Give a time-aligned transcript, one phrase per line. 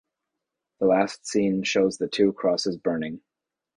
[0.79, 3.21] The last scene shows the two crosses burning.